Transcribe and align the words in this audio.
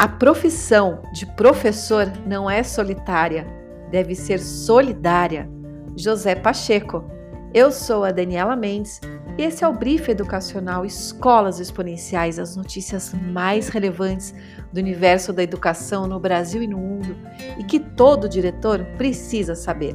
A 0.00 0.08
profissão 0.08 1.02
de 1.12 1.26
professor 1.26 2.10
não 2.26 2.48
é 2.48 2.62
solitária, 2.62 3.46
deve 3.90 4.14
ser 4.14 4.38
solidária. 4.40 5.46
José 5.94 6.34
Pacheco. 6.34 7.04
Eu 7.52 7.70
sou 7.70 8.02
a 8.04 8.10
Daniela 8.10 8.56
Mendes 8.56 8.98
e 9.36 9.42
esse 9.42 9.62
é 9.62 9.68
o 9.68 9.74
Brief 9.74 10.08
Educacional 10.08 10.86
Escolas 10.86 11.60
Exponenciais, 11.60 12.38
as 12.38 12.56
notícias 12.56 13.12
mais 13.12 13.68
relevantes 13.68 14.34
do 14.72 14.80
universo 14.80 15.34
da 15.34 15.42
educação 15.42 16.06
no 16.06 16.18
Brasil 16.18 16.62
e 16.62 16.66
no 16.66 16.78
mundo 16.78 17.14
e 17.58 17.64
que 17.64 17.78
todo 17.78 18.26
diretor 18.26 18.82
precisa 18.96 19.54
saber. 19.54 19.94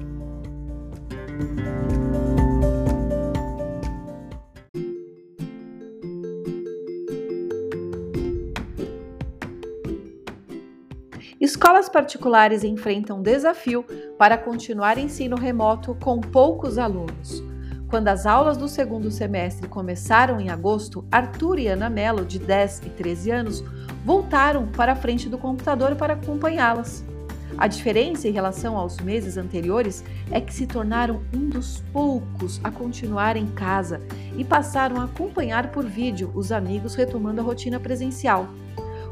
Escolas 11.39 11.89
particulares 11.89 12.63
enfrentam 12.63 13.21
desafio 13.21 13.83
para 14.17 14.37
continuar 14.37 14.97
ensino 14.97 15.35
remoto 15.35 15.93
com 15.95 16.21
poucos 16.21 16.77
alunos. 16.77 17.43
Quando 17.89 18.07
as 18.07 18.25
aulas 18.25 18.55
do 18.55 18.69
segundo 18.69 19.11
semestre 19.11 19.67
começaram 19.67 20.39
em 20.39 20.49
agosto, 20.49 21.05
Arthur 21.11 21.59
e 21.59 21.67
Ana 21.67 21.89
Mello, 21.89 22.25
de 22.25 22.39
10 22.39 22.83
e 22.85 22.89
13 22.89 23.31
anos, 23.31 23.63
voltaram 24.05 24.67
para 24.67 24.93
a 24.93 24.95
frente 24.95 25.27
do 25.27 25.37
computador 25.37 25.95
para 25.95 26.13
acompanhá-las. 26.13 27.03
A 27.57 27.67
diferença 27.67 28.27
em 28.27 28.31
relação 28.31 28.77
aos 28.77 28.97
meses 28.99 29.37
anteriores 29.37 30.03
é 30.31 30.39
que 30.39 30.53
se 30.53 30.65
tornaram 30.65 31.21
um 31.33 31.49
dos 31.49 31.83
poucos 31.91 32.61
a 32.63 32.71
continuar 32.71 33.35
em 33.35 33.47
casa 33.47 34.01
e 34.37 34.43
passaram 34.43 35.01
a 35.01 35.05
acompanhar 35.05 35.71
por 35.71 35.85
vídeo 35.85 36.31
os 36.33 36.51
amigos 36.51 36.95
retomando 36.95 37.41
a 37.41 37.43
rotina 37.43 37.79
presencial. 37.79 38.47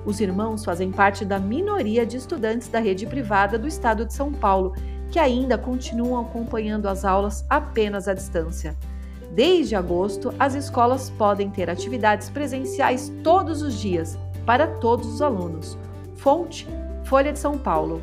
Os 0.06 0.20
irmãos 0.20 0.66
fazem 0.66 0.92
parte 0.92 1.24
da 1.24 1.40
minoria 1.40 2.06
de 2.06 2.18
estudantes 2.18 2.68
da 2.68 2.80
rede 2.80 3.06
privada 3.06 3.58
do 3.58 3.68
estado 3.68 4.06
de 4.06 4.14
São 4.14 4.32
Paulo, 4.32 4.74
que 5.10 5.20
ainda 5.20 5.58
continuam 5.58 6.22
acompanhando 6.22 6.88
as 6.88 7.06
aulas 7.06 7.46
apenas 7.50 8.08
à 8.08 8.14
distância. 8.14 8.76
Desde 9.34 9.76
agosto, 9.76 10.34
as 10.38 10.56
escolas 10.56 11.10
podem 11.10 11.50
ter 11.50 11.70
atividades 11.70 12.30
presenciais 12.30 13.12
todos 13.24 13.62
os 13.62 13.80
dias, 13.80 14.18
para 14.46 14.68
todos 14.68 15.08
os 15.08 15.22
alunos. 15.22 15.78
Fonte: 16.16 16.68
Folha 17.06 17.32
de 17.32 17.40
São 17.40 17.58
Paulo. 17.58 18.02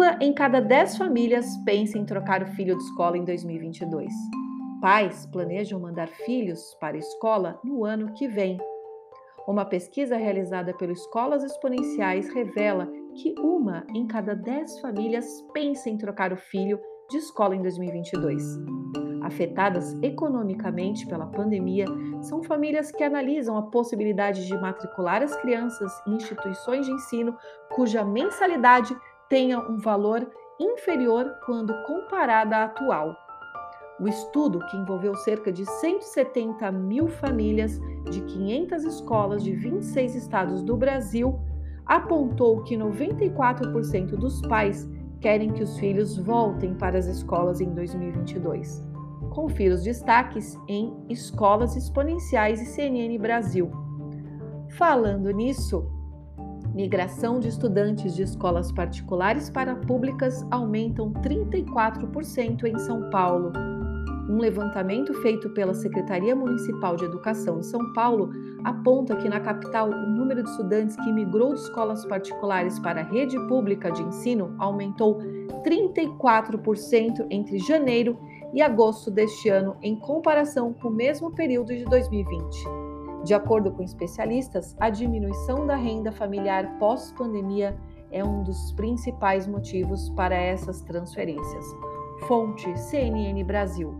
Uma 0.00 0.16
em 0.18 0.32
cada 0.32 0.62
dez 0.62 0.96
famílias 0.96 1.58
pensa 1.58 1.98
em 1.98 2.06
trocar 2.06 2.42
o 2.42 2.46
filho 2.46 2.74
de 2.74 2.82
escola 2.84 3.18
em 3.18 3.22
2022. 3.22 4.10
Pais 4.80 5.26
planejam 5.26 5.78
mandar 5.78 6.08
filhos 6.08 6.74
para 6.80 6.96
a 6.96 6.98
escola 6.98 7.60
no 7.62 7.84
ano 7.84 8.10
que 8.14 8.26
vem. 8.26 8.56
Uma 9.46 9.66
pesquisa 9.66 10.16
realizada 10.16 10.72
pelo 10.72 10.92
Escolas 10.92 11.44
Exponenciais 11.44 12.32
revela 12.32 12.90
que 13.14 13.34
uma 13.40 13.86
em 13.94 14.06
cada 14.06 14.34
dez 14.34 14.80
famílias 14.80 15.26
pensa 15.52 15.90
em 15.90 15.98
trocar 15.98 16.32
o 16.32 16.36
filho 16.38 16.80
de 17.10 17.18
escola 17.18 17.54
em 17.54 17.60
2022. 17.60 18.42
Afetadas 19.20 19.92
economicamente 20.02 21.06
pela 21.06 21.26
pandemia, 21.26 21.84
são 22.22 22.42
famílias 22.42 22.90
que 22.90 23.04
analisam 23.04 23.54
a 23.58 23.64
possibilidade 23.64 24.46
de 24.46 24.54
matricular 24.54 25.22
as 25.22 25.36
crianças 25.36 25.92
em 26.06 26.14
instituições 26.14 26.86
de 26.86 26.92
ensino 26.92 27.36
cuja 27.74 28.02
mensalidade 28.02 28.96
tenha 29.30 29.60
um 29.60 29.78
valor 29.78 30.28
inferior 30.58 31.36
quando 31.46 31.72
comparada 31.84 32.56
à 32.56 32.64
atual. 32.64 33.16
O 34.00 34.08
estudo, 34.08 34.58
que 34.66 34.76
envolveu 34.76 35.14
cerca 35.14 35.52
de 35.52 35.64
170 35.64 36.70
mil 36.72 37.06
famílias 37.06 37.80
de 38.10 38.20
500 38.22 38.84
escolas 38.84 39.44
de 39.44 39.52
26 39.52 40.16
estados 40.16 40.62
do 40.62 40.76
Brasil, 40.76 41.38
apontou 41.86 42.62
que 42.64 42.76
94% 42.76 44.16
dos 44.16 44.42
pais 44.42 44.90
querem 45.20 45.52
que 45.52 45.62
os 45.62 45.78
filhos 45.78 46.18
voltem 46.18 46.74
para 46.74 46.98
as 46.98 47.06
escolas 47.06 47.60
em 47.60 47.72
2022. 47.72 48.82
Confira 49.30 49.74
os 49.74 49.84
destaques 49.84 50.58
em 50.66 50.92
Escolas 51.08 51.76
Exponenciais 51.76 52.60
e 52.60 52.64
CNN 52.64 53.16
Brasil. 53.18 53.70
Falando 54.76 55.30
nisso, 55.30 55.99
Migração 56.74 57.40
de 57.40 57.48
estudantes 57.48 58.14
de 58.14 58.22
escolas 58.22 58.70
particulares 58.70 59.50
para 59.50 59.74
públicas 59.74 60.46
aumentam 60.50 61.12
34% 61.14 62.64
em 62.64 62.78
São 62.78 63.10
Paulo. 63.10 63.52
Um 64.28 64.38
levantamento 64.38 65.12
feito 65.14 65.50
pela 65.50 65.74
Secretaria 65.74 66.36
Municipal 66.36 66.94
de 66.94 67.04
Educação 67.04 67.58
de 67.58 67.66
São 67.66 67.92
Paulo 67.92 68.30
aponta 68.62 69.16
que 69.16 69.28
na 69.28 69.40
capital 69.40 69.90
o 69.90 70.06
número 70.10 70.44
de 70.44 70.48
estudantes 70.48 70.94
que 70.94 71.12
migrou 71.12 71.54
de 71.54 71.60
escolas 71.60 72.04
particulares 72.04 72.78
para 72.78 73.00
a 73.00 73.04
rede 73.04 73.36
pública 73.48 73.90
de 73.90 74.02
ensino 74.02 74.54
aumentou 74.56 75.18
34% 75.64 77.26
entre 77.30 77.58
janeiro 77.58 78.16
e 78.54 78.62
agosto 78.62 79.10
deste 79.10 79.48
ano, 79.48 79.76
em 79.82 79.96
comparação 79.96 80.72
com 80.72 80.86
o 80.86 80.92
mesmo 80.92 81.32
período 81.32 81.74
de 81.74 81.84
2020. 81.86 82.89
De 83.24 83.34
acordo 83.34 83.70
com 83.70 83.82
especialistas, 83.82 84.74
a 84.80 84.88
diminuição 84.88 85.66
da 85.66 85.76
renda 85.76 86.10
familiar 86.10 86.78
pós-pandemia 86.78 87.76
é 88.10 88.24
um 88.24 88.42
dos 88.42 88.72
principais 88.72 89.46
motivos 89.46 90.08
para 90.10 90.34
essas 90.34 90.80
transferências. 90.80 91.64
Fonte 92.26 92.76
CNN 92.78 93.44
Brasil. 93.44 93.94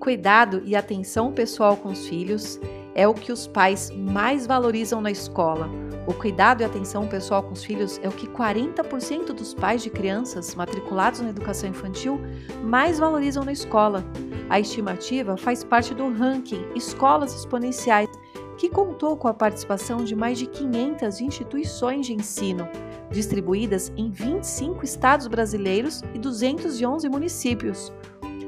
Cuidado 0.00 0.62
e 0.64 0.74
atenção 0.74 1.32
pessoal 1.32 1.76
com 1.76 1.90
os 1.90 2.08
filhos 2.08 2.58
é 2.94 3.06
o 3.06 3.12
que 3.12 3.30
os 3.30 3.46
pais 3.46 3.90
mais 3.90 4.46
valorizam 4.46 5.02
na 5.02 5.10
escola 5.10 5.87
o 6.08 6.14
cuidado 6.14 6.62
e 6.62 6.64
atenção 6.64 7.06
pessoal 7.06 7.42
com 7.42 7.52
os 7.52 7.62
filhos 7.62 8.00
é 8.02 8.08
o 8.08 8.12
que 8.12 8.26
40% 8.26 9.26
dos 9.26 9.52
pais 9.52 9.82
de 9.82 9.90
crianças 9.90 10.54
matriculados 10.54 11.20
na 11.20 11.28
educação 11.28 11.68
infantil 11.68 12.18
mais 12.64 12.98
valorizam 12.98 13.44
na 13.44 13.52
escola. 13.52 14.02
A 14.48 14.58
estimativa 14.58 15.36
faz 15.36 15.62
parte 15.62 15.92
do 15.94 16.10
ranking 16.10 16.64
Escolas 16.74 17.34
Exponenciais, 17.34 18.08
que 18.56 18.70
contou 18.70 19.18
com 19.18 19.28
a 19.28 19.34
participação 19.34 20.02
de 20.02 20.16
mais 20.16 20.38
de 20.38 20.46
500 20.46 21.20
instituições 21.20 22.06
de 22.06 22.14
ensino, 22.14 22.66
distribuídas 23.10 23.92
em 23.94 24.10
25 24.10 24.82
estados 24.86 25.26
brasileiros 25.26 26.02
e 26.14 26.18
211 26.18 27.06
municípios. 27.10 27.92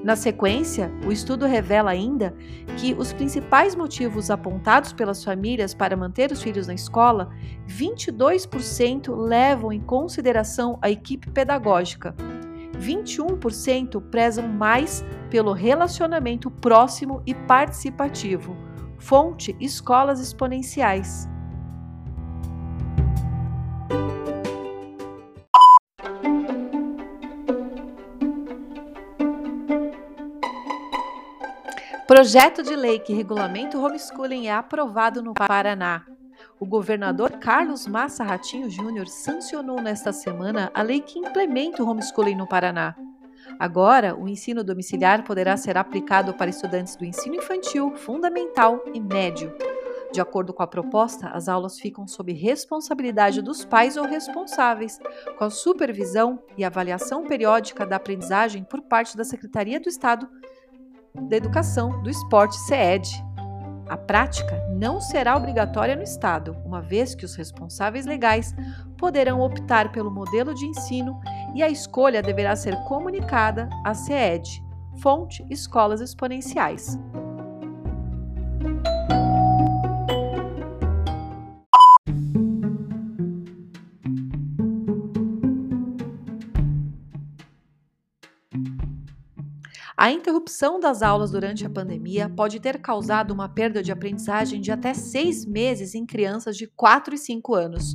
Na 0.03 0.16
sequência, 0.16 0.91
o 1.06 1.12
estudo 1.12 1.44
revela 1.44 1.91
ainda 1.91 2.34
que 2.78 2.94
os 2.94 3.12
principais 3.12 3.75
motivos 3.75 4.31
apontados 4.31 4.94
pelas 4.94 5.22
famílias 5.22 5.75
para 5.75 5.97
manter 5.97 6.33
os 6.33 6.43
filhos 6.43 6.66
na 6.66 6.75
escola, 6.75 7.31
22% 7.69 9.15
levam 9.15 9.71
em 9.71 9.81
consideração 9.81 10.78
a 10.81 10.91
equipe 10.91 11.31
pedagógica. 11.31 12.15
21% 12.78 14.00
prezam 14.11 14.49
mais 14.49 15.05
pelo 15.28 15.53
relacionamento 15.53 16.50
próximo 16.50 17.22
e 17.27 17.34
participativo. 17.34 18.56
Fonte: 18.99 19.55
Escolas 19.61 20.19
Exponenciais. 20.19 21.29
Projeto 32.10 32.64
de 32.64 32.74
lei 32.74 32.98
que 32.98 33.12
regulamenta 33.14 33.78
o 33.78 33.84
homeschooling 33.84 34.48
é 34.48 34.52
aprovado 34.52 35.22
no 35.22 35.32
Paraná. 35.32 36.04
O 36.58 36.66
governador 36.66 37.38
Carlos 37.38 37.86
Massa 37.86 38.24
Ratinho 38.24 38.68
Júnior 38.68 39.06
sancionou 39.06 39.80
nesta 39.80 40.12
semana 40.12 40.72
a 40.74 40.82
lei 40.82 41.00
que 41.00 41.20
implementa 41.20 41.84
o 41.84 41.88
homeschooling 41.88 42.34
no 42.34 42.48
Paraná. 42.48 42.96
Agora, 43.60 44.18
o 44.18 44.28
ensino 44.28 44.64
domiciliar 44.64 45.22
poderá 45.22 45.56
ser 45.56 45.78
aplicado 45.78 46.34
para 46.34 46.50
estudantes 46.50 46.96
do 46.96 47.04
ensino 47.04 47.36
infantil, 47.36 47.94
fundamental 47.94 48.82
e 48.92 48.98
médio. 48.98 49.54
De 50.12 50.20
acordo 50.20 50.52
com 50.52 50.64
a 50.64 50.66
proposta, 50.66 51.28
as 51.28 51.48
aulas 51.48 51.78
ficam 51.78 52.08
sob 52.08 52.32
responsabilidade 52.32 53.40
dos 53.40 53.64
pais 53.64 53.96
ou 53.96 54.04
responsáveis, 54.04 54.98
com 55.38 55.44
a 55.44 55.50
supervisão 55.50 56.42
e 56.58 56.64
avaliação 56.64 57.22
periódica 57.22 57.86
da 57.86 57.94
aprendizagem 57.94 58.64
por 58.64 58.80
parte 58.80 59.16
da 59.16 59.22
Secretaria 59.22 59.78
do 59.78 59.88
Estado 59.88 60.28
da 61.14 61.36
Educação, 61.36 62.02
do 62.02 62.10
Esporte 62.10 62.56
CED. 62.56 63.24
A 63.88 63.96
prática 63.96 64.56
não 64.70 65.00
será 65.00 65.36
obrigatória 65.36 65.96
no 65.96 66.02
Estado, 66.02 66.56
uma 66.64 66.80
vez 66.80 67.14
que 67.14 67.24
os 67.24 67.34
responsáveis 67.34 68.06
legais 68.06 68.54
poderão 68.96 69.40
optar 69.40 69.90
pelo 69.90 70.10
modelo 70.10 70.54
de 70.54 70.64
ensino 70.64 71.20
e 71.54 71.62
a 71.62 71.68
escolha 71.68 72.22
deverá 72.22 72.54
ser 72.54 72.76
comunicada 72.84 73.68
à 73.84 73.94
CED. 73.94 74.62
Fonte 75.00 75.44
Escolas 75.50 76.00
Exponenciais. 76.00 76.98
A 90.10 90.12
interrupção 90.12 90.80
das 90.80 91.02
aulas 91.02 91.30
durante 91.30 91.64
a 91.64 91.70
pandemia 91.70 92.28
pode 92.28 92.58
ter 92.58 92.80
causado 92.80 93.30
uma 93.30 93.48
perda 93.48 93.80
de 93.80 93.92
aprendizagem 93.92 94.60
de 94.60 94.72
até 94.72 94.92
seis 94.92 95.46
meses 95.46 95.94
em 95.94 96.04
crianças 96.04 96.56
de 96.56 96.66
4 96.66 97.14
e 97.14 97.16
5 97.18 97.54
anos. 97.54 97.94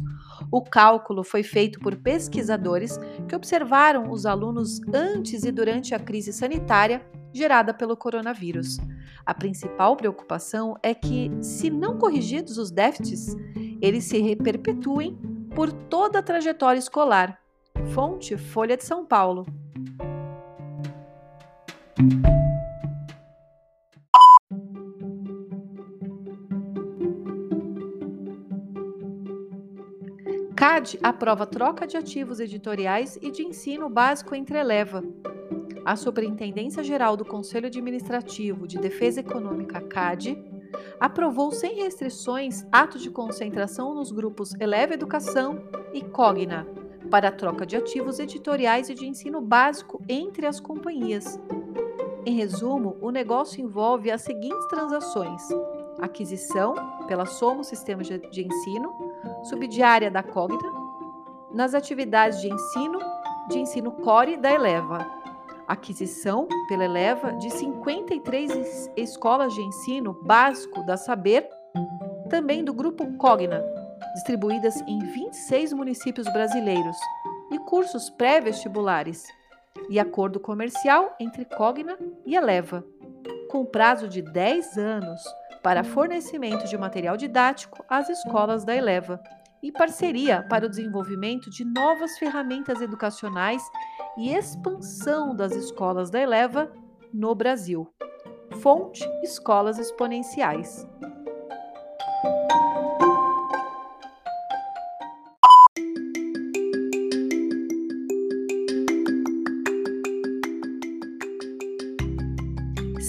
O 0.49 0.63
cálculo 0.63 1.25
foi 1.25 1.43
feito 1.43 1.77
por 1.77 1.93
pesquisadores 1.97 2.97
que 3.27 3.35
observaram 3.35 4.11
os 4.11 4.25
alunos 4.25 4.79
antes 4.93 5.43
e 5.43 5.51
durante 5.51 5.93
a 5.93 5.99
crise 5.99 6.31
sanitária 6.31 7.05
gerada 7.33 7.73
pelo 7.73 7.97
coronavírus. 7.97 8.77
A 9.25 9.33
principal 9.33 9.97
preocupação 9.97 10.77
é 10.81 10.93
que, 10.93 11.29
se 11.41 11.69
não 11.69 11.97
corrigidos 11.97 12.57
os 12.57 12.71
déficits, 12.71 13.35
eles 13.81 14.05
se 14.05 14.37
perpetuem 14.37 15.19
por 15.53 15.69
toda 15.69 16.19
a 16.19 16.23
trajetória 16.23 16.79
escolar. 16.79 17.37
Fonte 17.93 18.37
Folha 18.37 18.77
de 18.77 18.85
São 18.85 19.05
Paulo. 19.05 19.45
CAD 30.57 30.99
aprova 31.01 31.45
troca 31.45 31.87
de 31.87 31.95
ativos 31.95 32.41
editoriais 32.41 33.17
e 33.21 33.31
de 33.31 33.43
ensino 33.43 33.87
básico 33.87 34.35
entre 34.35 34.59
Eleva. 34.59 35.01
A 35.85 35.95
Superintendência 35.95 36.83
Geral 36.83 37.15
do 37.15 37.23
Conselho 37.23 37.67
Administrativo 37.67 38.67
de 38.67 38.77
Defesa 38.77 39.21
Econômica 39.21 39.79
CAD 39.79 40.37
aprovou 40.99 41.53
sem 41.53 41.75
restrições 41.75 42.65
atos 42.73 43.01
de 43.01 43.09
concentração 43.09 43.95
nos 43.95 44.11
grupos 44.11 44.53
Eleva 44.59 44.95
Educação 44.95 45.63
e 45.93 46.01
Cogna 46.01 46.67
para 47.09 47.29
a 47.29 47.31
troca 47.31 47.65
de 47.65 47.77
ativos 47.77 48.19
editoriais 48.19 48.89
e 48.89 48.93
de 48.93 49.07
ensino 49.07 49.39
básico 49.39 50.03
entre 50.09 50.45
as 50.45 50.59
companhias. 50.59 51.39
Em 52.25 52.33
resumo, 52.33 52.97
o 53.01 53.11
negócio 53.11 53.61
envolve 53.61 54.09
as 54.09 54.23
seguintes 54.23 54.65
transações: 54.67 55.43
aquisição 56.01 56.73
pela 57.07 57.25
Somo 57.25 57.63
Sistema 57.63 58.01
de 58.03 58.43
Ensino, 58.43 58.91
subdiária 59.43 60.09
da 60.09 60.23
Cogna, 60.23 60.73
nas 61.53 61.75
atividades 61.75 62.41
de 62.41 62.51
ensino, 62.51 62.99
de 63.47 63.59
ensino 63.59 63.91
core 63.91 64.37
da 64.37 64.51
Eleva, 64.51 65.07
aquisição 65.67 66.47
pela 66.67 66.85
Eleva 66.85 67.31
de 67.33 67.51
53 67.51 68.89
escolas 68.97 69.53
de 69.53 69.61
ensino 69.61 70.13
básico 70.23 70.83
da 70.83 70.97
Saber, 70.97 71.47
também 72.27 72.63
do 72.63 72.73
grupo 72.73 73.05
Cogna, 73.17 73.63
distribuídas 74.15 74.81
em 74.87 74.97
26 74.97 75.73
municípios 75.73 76.25
brasileiros, 76.33 76.97
e 77.51 77.59
cursos 77.59 78.09
pré-vestibulares 78.09 79.23
e 79.89 79.99
acordo 79.99 80.39
comercial 80.39 81.15
entre 81.19 81.45
Cogna 81.45 81.97
e 82.25 82.35
Eleva, 82.35 82.85
com 83.49 83.65
prazo 83.65 84.07
de 84.07 84.21
10 84.21 84.77
anos 84.77 85.21
para 85.63 85.83
fornecimento 85.83 86.65
de 86.67 86.77
material 86.77 87.17
didático 87.17 87.83
às 87.89 88.09
escolas 88.09 88.63
da 88.63 88.75
Eleva 88.75 89.21
e 89.63 89.71
parceria 89.71 90.45
para 90.47 90.65
o 90.65 90.69
desenvolvimento 90.69 91.49
de 91.49 91.65
novas 91.65 92.17
ferramentas 92.17 92.81
educacionais 92.81 93.63
e 94.17 94.33
expansão 94.33 95.35
das 95.35 95.53
escolas 95.55 96.09
da 96.09 96.19
Eleva 96.19 96.71
no 97.13 97.33
Brasil. 97.33 97.91
Fonte 98.61 99.03
Escolas 99.23 99.79
Exponenciais. 99.79 100.87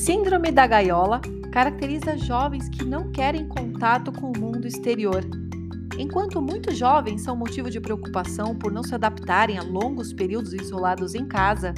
Síndrome 0.06 0.52
da 0.52 0.68
gaiola 0.68 1.20
caracteriza 1.50 2.16
jovens 2.16 2.68
que 2.68 2.84
não 2.84 3.10
querem 3.10 3.48
contato 3.48 4.12
com 4.12 4.30
o 4.30 4.38
mundo 4.38 4.64
exterior. 4.64 5.24
Enquanto 5.98 6.40
muitos 6.40 6.78
jovens 6.78 7.22
são 7.22 7.34
motivo 7.34 7.68
de 7.68 7.80
preocupação 7.80 8.54
por 8.54 8.70
não 8.70 8.84
se 8.84 8.94
adaptarem 8.94 9.58
a 9.58 9.64
longos 9.64 10.12
períodos 10.12 10.52
isolados 10.52 11.16
em 11.16 11.26
casa 11.26 11.74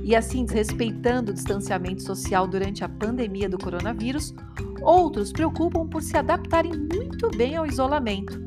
e 0.00 0.14
assim 0.14 0.44
desrespeitando 0.44 1.32
o 1.32 1.34
distanciamento 1.34 2.04
social 2.04 2.46
durante 2.46 2.84
a 2.84 2.88
pandemia 2.88 3.48
do 3.48 3.58
coronavírus, 3.58 4.32
outros 4.80 5.32
preocupam 5.32 5.84
por 5.84 6.02
se 6.02 6.16
adaptarem 6.16 6.70
muito 6.70 7.36
bem 7.36 7.56
ao 7.56 7.66
isolamento. 7.66 8.40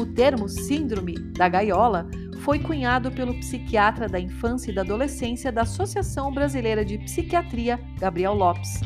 O 0.00 0.04
termo 0.04 0.48
síndrome 0.48 1.14
da 1.14 1.48
gaiola 1.48 2.08
foi 2.44 2.58
cunhado 2.58 3.10
pelo 3.10 3.32
psiquiatra 3.38 4.06
da 4.06 4.20
infância 4.20 4.70
e 4.70 4.74
da 4.74 4.82
adolescência 4.82 5.50
da 5.50 5.62
Associação 5.62 6.30
Brasileira 6.30 6.84
de 6.84 6.98
Psiquiatria, 6.98 7.80
Gabriel 7.98 8.34
Lopes. 8.34 8.82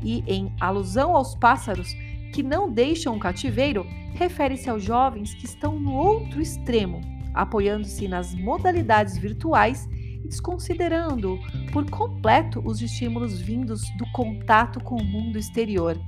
E, 0.00 0.22
em 0.28 0.54
alusão 0.60 1.16
aos 1.16 1.34
pássaros 1.34 1.92
que 2.32 2.40
não 2.40 2.70
deixam 2.70 3.16
o 3.16 3.18
cativeiro, 3.18 3.84
refere-se 4.14 4.70
aos 4.70 4.84
jovens 4.84 5.34
que 5.34 5.44
estão 5.44 5.80
no 5.80 5.92
outro 5.92 6.40
extremo, 6.40 7.00
apoiando-se 7.34 8.06
nas 8.06 8.32
modalidades 8.32 9.18
virtuais 9.18 9.88
e 9.90 10.28
desconsiderando 10.28 11.36
por 11.72 11.90
completo 11.90 12.62
os 12.64 12.80
estímulos 12.80 13.40
vindos 13.40 13.82
do 13.98 14.08
contato 14.12 14.78
com 14.84 14.94
o 14.94 15.04
mundo 15.04 15.36
exterior. 15.36 16.00